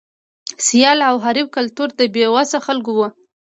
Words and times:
سیال 0.65 0.99
او 1.09 1.15
حریف 1.25 1.47
کلتور 1.55 1.89
د 1.99 2.01
بې 2.13 2.25
وسو 2.33 2.57
خلکو 2.67 2.91
و. 2.95 2.99